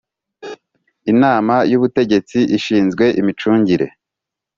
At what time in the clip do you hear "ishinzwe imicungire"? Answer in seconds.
2.57-3.87